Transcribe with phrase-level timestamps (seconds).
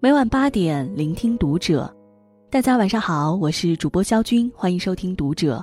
[0.00, 1.92] 每晚八点，聆听读者。
[2.48, 5.56] 大家晚上好，我是主播肖军，欢迎收听《读者》。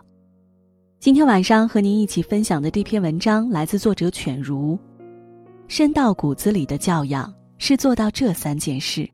[1.00, 4.78] 今天晚上和您一起分享的这篇文章来自作者犬如。
[5.70, 9.10] 深到骨子里的教养是做到这三件事。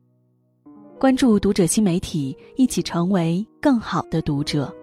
[0.98, 4.74] 关注《读者》新媒体，一起成为更好的读者。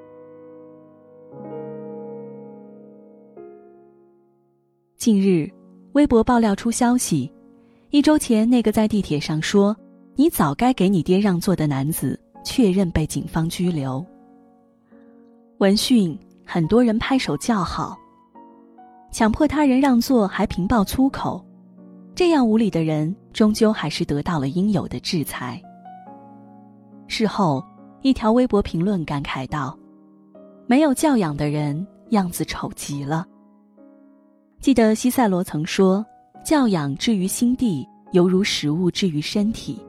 [4.96, 5.51] 近日，
[5.92, 7.29] 微博爆料出消息，
[7.90, 9.76] 一周前那个在地铁上说。
[10.19, 14.05] 你早该给你爹让座的男子确认被警方拘留。
[15.59, 17.97] 闻讯，很多人拍手叫好。
[19.14, 21.42] 强迫他人让座还平爆粗口，
[22.14, 25.61] 这样无理的人终究还是得到了应有的制裁。
[27.07, 27.64] 事后，
[28.01, 29.79] 一条微博评论感慨道
[30.67, 33.25] ：“没有教养的人样子丑极了。”
[34.59, 36.06] 记得西塞罗曾说
[36.44, 39.81] ：“教养置于心地，犹如食物置于身体。”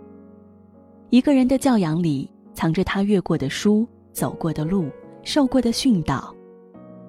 [1.10, 4.88] 一个人的教养里，藏着他阅过的书、走过的路、
[5.24, 6.32] 受过的训导，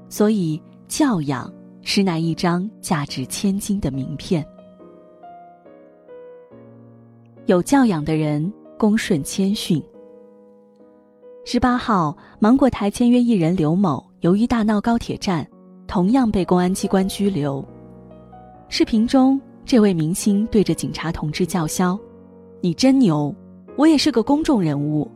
[0.09, 4.43] 所以教养是那一张价值千金的名片。
[7.45, 9.81] 有教养的人恭顺谦逊。
[11.45, 15.47] 十八号，芒果台签约艺人刘某，由于大闹高铁站，
[15.85, 17.63] 同样被公安机关拘留。
[18.67, 21.99] 视频中，这位明星对着警察同志叫嚣
[22.61, 23.35] ：“你真牛！”
[23.81, 25.09] 我也是个公众人物。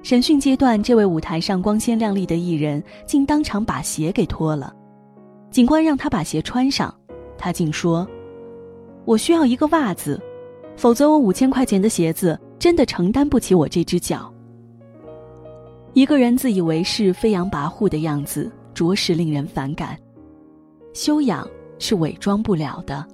[0.00, 4.72] 审讯阶段，这位舞台上光鲜亮丽的艺人竟当场把鞋给脱了，
[5.50, 6.94] 警官让他把鞋穿上，
[7.36, 8.08] 他竟说
[9.04, 10.22] ：“我需要一个袜子，
[10.76, 14.32] 否则我五千块钱的鞋子真的承担不起我这只脚。”
[15.94, 19.98] 一个人自以为是、飞扬跋扈的样子，着实令人反感。
[20.92, 21.44] 修养
[21.80, 23.04] 是伪装不了的，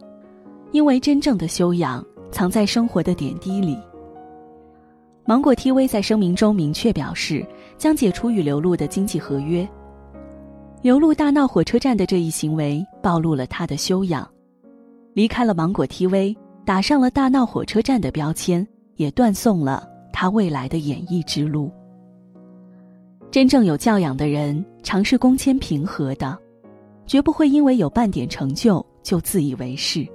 [0.72, 3.74] 因为真正的修养藏在生活的点滴里。
[5.28, 7.46] 芒果 TV 在声明中明确表示，
[7.76, 9.68] 将解除与刘露的经济合约。
[10.80, 14.26] 刘露大闹火车站的这一行为暴露了他的修养，
[15.12, 16.34] 离开了芒果 TV，
[16.64, 21.70] 打上了大闹火车站的标签，也断送了他未来的演艺之路。
[23.30, 26.38] 真正有教养的人，常是恭谦平和的，
[27.04, 30.08] 绝不会因为有半点成就就自以为是。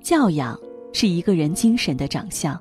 [0.00, 0.56] 教养
[0.92, 2.56] 是一个人精神的长相。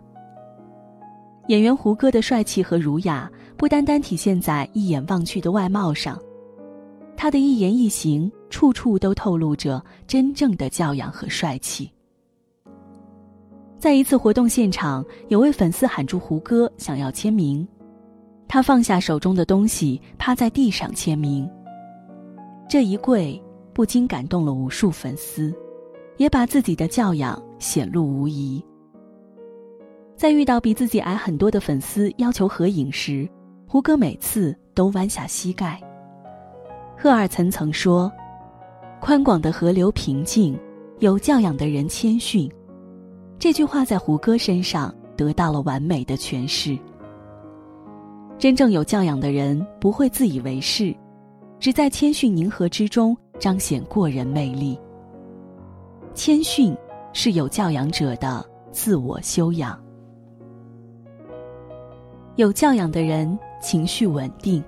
[1.48, 6.20] 演员胡歌的帅气和儒雅，不单单体现在一眼望去的外貌上，
[7.16, 11.92] 他的一言一行，处处都透露着真正的教养和帅气。
[13.78, 17.68] 在一次活动现场，有位粉丝喊住胡歌，想要签名，
[18.48, 21.48] 他放下手中的东西，趴在地上签名。
[22.68, 23.40] 这一跪，
[23.72, 25.54] 不禁感动了无数粉丝，
[26.18, 28.64] 也把自己的教养显露无遗。
[30.18, 33.30] 在遇到比自己矮很多的粉丝要求合影时，
[33.68, 35.80] 胡歌每次都弯下膝盖。
[36.98, 38.10] 赫尔岑曾说
[39.02, 40.58] ：“宽广的河流平静，
[41.00, 42.50] 有教养的人谦逊。”
[43.38, 46.80] 这句话在胡歌身上得到了完美的诠释。
[48.38, 50.96] 真正有教养的人不会自以为是，
[51.60, 54.80] 只在谦逊凝和之中彰显过人魅力。
[56.14, 56.76] 谦逊
[57.12, 59.78] 是有教养者的自我修养。
[62.38, 64.62] 有教养的人情绪稳定。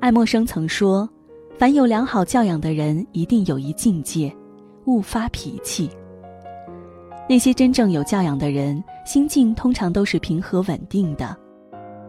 [0.00, 1.08] 爱默生曾说
[1.56, 4.34] ：“凡有良好教养的人，一定有一境界，
[4.86, 5.88] 勿发脾气。”
[7.30, 11.36] 那些真正有教养的人，心境通常都是平和稳定的，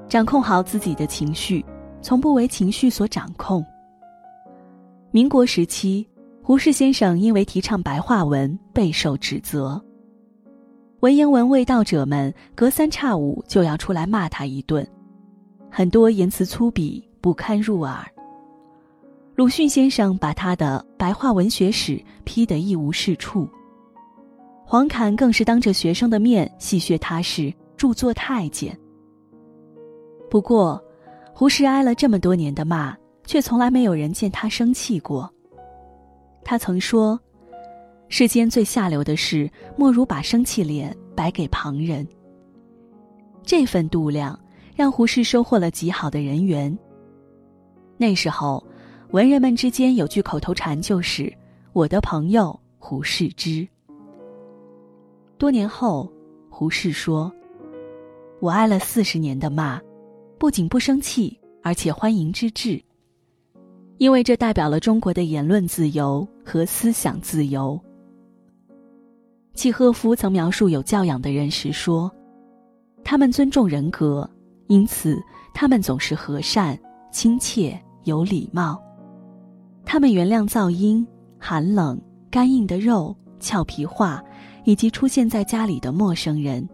[0.07, 1.63] 掌控好自己的情绪，
[2.01, 3.63] 从不为情绪所掌控。
[5.11, 6.07] 民国时期，
[6.41, 9.79] 胡适先生因为提倡白话文备受指责。
[11.01, 14.85] 文言文未道者们隔三差五就要出来骂他一顿，
[15.71, 18.05] 很多言辞粗鄙不堪入耳。
[19.33, 23.47] 鲁迅先生把他的白话文学史批得一无是处，
[24.65, 28.77] 黄侃更是当着学生的面戏谑他是著作太监。
[30.29, 30.83] 不过，
[31.33, 32.94] 胡适挨了这么多年的骂，
[33.25, 35.33] 却从来没有人见他生气过。
[36.44, 37.18] 他曾说。
[38.09, 42.06] 世间最下流的事，莫如把生气脸摆给旁人。
[43.44, 44.38] 这份度量，
[44.75, 46.77] 让胡适收获了极好的人缘。
[47.97, 48.65] 那时候，
[49.11, 51.31] 文人们之间有句口头禅，就是
[51.71, 53.67] “我的朋友胡适之”。
[55.38, 56.12] 多年后，
[56.50, 57.31] 胡适说
[58.41, 59.79] ：“我挨了四十年的骂，
[60.38, 62.81] 不仅不生气，而且欢迎之至，
[63.97, 67.79] 因为这代表了中国的言论自由和思想自由。”
[69.59, 72.09] 契诃夫曾描述有教养的人时说
[73.03, 74.25] ：“他们尊重人格，
[74.67, 75.21] 因此
[75.53, 76.79] 他们总是和善、
[77.11, 78.81] 亲切、有礼貌。
[79.83, 81.06] 他们原谅噪音、
[81.38, 82.00] 寒冷、
[82.31, 84.23] 干硬的肉、俏皮话，
[84.63, 86.65] 以及出现在家里的陌生人。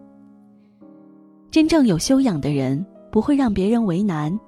[1.49, 4.39] 真正有修养的人不会让别人为难，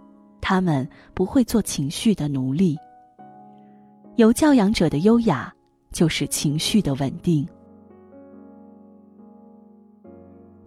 [0.41, 2.77] 他们不会做情绪的奴隶。
[4.15, 5.51] 有教养者的优雅，
[5.91, 7.43] 就是情绪的稳定。”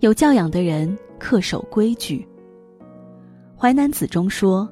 [0.00, 2.26] 有教养的人恪守规矩。
[3.60, 4.66] 《淮南子》中说：“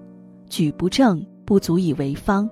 [0.49, 2.49] 矩不正，不足以为方；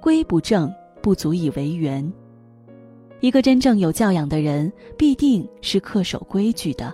[0.00, 0.72] 规不正，
[1.02, 2.10] 不足以为圆。”
[3.20, 6.90] 一个真正有教养的人，必定是恪守规矩的。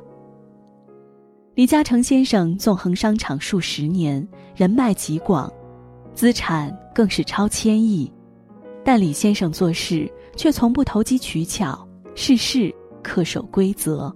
[1.55, 4.27] 李嘉诚先生纵横商场数十年，
[4.57, 5.53] 人脉极广，
[6.15, 8.13] 资产更是超千亿，
[8.83, 11.87] 但李先生做事却从不投机取巧，
[12.17, 12.75] 事事
[13.05, 14.13] 恪守规则。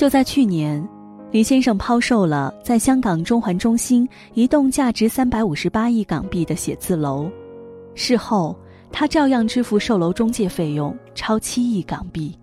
[0.00, 0.82] 就在去年，
[1.30, 7.30] 李先生抛售了在香港中环中心一栋价值三百五十八亿港币的写字楼，
[7.94, 8.56] 事后
[8.90, 12.34] 他照样支付售楼中介费用超七亿港币。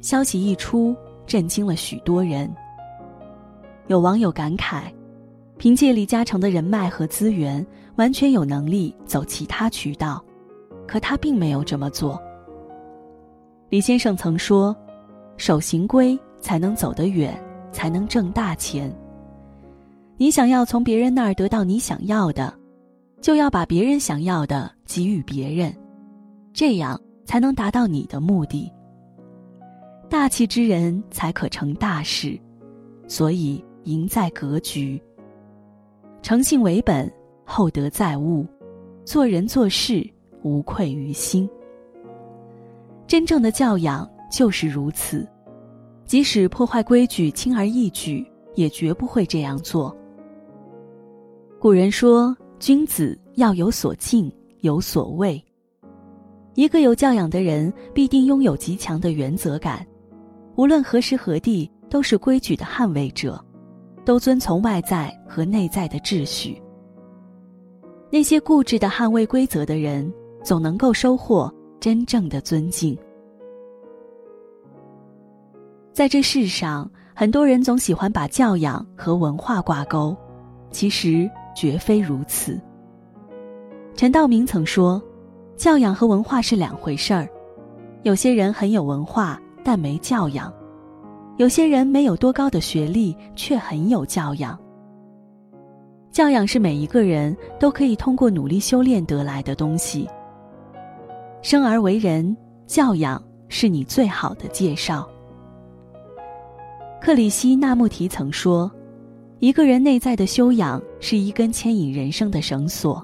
[0.00, 0.96] 消息一出，
[1.28, 2.52] 震惊了许多人。
[3.86, 4.92] 有网友感慨：
[5.58, 7.64] 凭借李嘉诚的人脉和资源，
[7.94, 10.20] 完全有能力走其他渠道，
[10.88, 12.20] 可他并没有这么做。
[13.68, 14.76] 李先生曾说。
[15.36, 17.38] 守行规才能走得远，
[17.70, 18.94] 才能挣大钱。
[20.16, 22.52] 你想要从别人那儿得到你想要的，
[23.20, 25.74] 就要把别人想要的给予别人，
[26.52, 28.72] 这样才能达到你的目的。
[30.08, 32.38] 大气之人才可成大事，
[33.06, 35.00] 所以赢在格局。
[36.22, 37.12] 诚信为本，
[37.44, 38.46] 厚德载物，
[39.04, 40.08] 做人做事
[40.42, 41.48] 无愧于心。
[43.06, 44.08] 真正的教养。
[44.30, 45.26] 就是如此，
[46.04, 49.94] 即使破坏规矩轻而易举，也绝不会这样做。
[51.58, 54.30] 古人说：“君子要有所敬，
[54.60, 55.42] 有所畏。”
[56.54, 59.86] 一个有教养的人，必定拥有极强的原则感，
[60.54, 63.42] 无论何时何地，都是规矩的捍卫者，
[64.04, 66.60] 都遵从外在和内在的秩序。
[68.10, 70.10] 那些固执的捍卫规则的人，
[70.42, 72.96] 总能够收获真正的尊敬。
[75.96, 80.14] 在这世上，很多人总喜欢把教养和文化挂钩，
[80.70, 82.60] 其实绝非如此。
[83.94, 85.02] 陈道明曾说
[85.56, 87.26] ：“教养和文化是两回事儿。
[88.02, 90.52] 有些人很有文化，但没教养；
[91.38, 94.54] 有些人没有多高的学历，却很有教养。
[96.10, 100.06] 教养是每一个人都可以通过努力修炼得来的东西。
[101.40, 105.08] 生而为人，教养是你最好的介绍。”
[107.06, 108.68] 克里希那穆提曾说
[109.38, 113.00] ：“一个人内在的修养是一根牵引人生的绳索。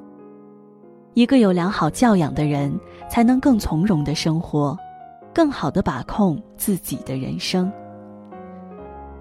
[1.14, 2.76] 一个有良好教养的人，
[3.08, 4.76] 才能更从容的生活，
[5.32, 7.72] 更好的把控自己的人生。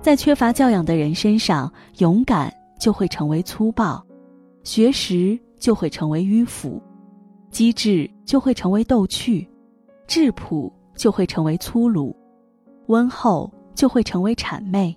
[0.01, 4.03] 在缺乏教养的人身上，勇敢就会成为粗暴，
[4.63, 6.81] 学识就会成为迂腐，
[7.51, 9.47] 机智就会成为逗趣，
[10.07, 12.15] 质朴就会成为粗鲁，
[12.87, 13.47] 温厚。”
[13.81, 14.95] 就会成为谄媚。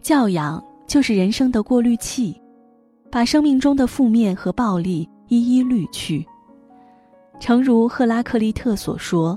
[0.00, 2.40] 教养就是人生的过滤器，
[3.10, 6.24] 把生命中的负面和暴力一一滤去。
[7.40, 9.36] 诚如赫拉克利特所说：“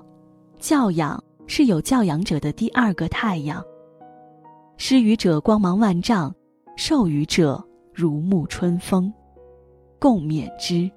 [0.62, 3.66] 教养是有教养者的第二个太阳。
[4.77, 6.32] 施予者光芒万丈，
[6.75, 9.12] 受予者如沐春风。
[9.98, 10.88] 共勉之。”